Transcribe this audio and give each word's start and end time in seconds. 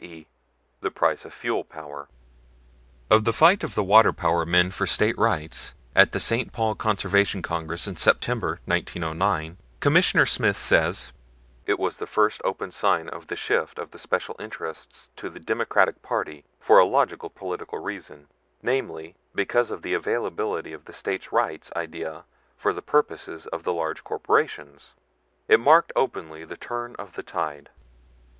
e., 0.03 0.25
the 0.79 0.89
price 0.89 1.25
of 1.25 1.31
fuel 1.31 1.63
power." 1.63 2.07
Of 3.11 3.23
the 3.23 3.31
fight 3.31 3.63
of 3.63 3.75
the 3.75 3.83
water 3.83 4.11
power 4.11 4.47
men 4.47 4.71
for 4.71 4.87
States 4.87 5.15
Rights 5.19 5.75
at 5.95 6.11
the 6.11 6.19
St. 6.19 6.51
Paul 6.51 6.73
Conservation 6.73 7.43
Congress 7.43 7.87
in 7.87 7.95
September, 7.97 8.59
1909, 8.65 9.59
Commissioner 9.79 10.25
Smith 10.25 10.57
says: 10.57 11.13
"It 11.67 11.77
was 11.77 11.97
the 11.97 12.07
first 12.07 12.41
open 12.43 12.71
sign 12.71 13.09
of 13.09 13.27
the 13.27 13.35
shift 13.35 13.77
of 13.77 13.91
the 13.91 13.99
special 13.99 14.35
interests 14.39 15.11
to 15.17 15.29
the 15.29 15.39
Democratic 15.39 16.01
party 16.01 16.45
for 16.59 16.79
a 16.79 16.85
logical 16.87 17.29
political 17.29 17.77
reason, 17.77 18.27
namely, 18.63 19.13
because 19.35 19.69
of 19.69 19.83
the 19.83 19.93
availability 19.93 20.73
of 20.73 20.85
the 20.85 20.93
States 20.93 21.31
Rights 21.31 21.69
idea 21.75 22.23
for 22.57 22.73
the 22.73 22.81
purposes 22.81 23.45
of 23.45 23.61
the 23.65 23.71
large 23.71 24.03
corporations. 24.03 24.95
It 25.47 25.59
marked 25.59 25.93
openly 25.95 26.43
the 26.43 26.57
turn 26.57 26.95
of 26.97 27.13
the 27.13 27.21
tide." 27.21 27.69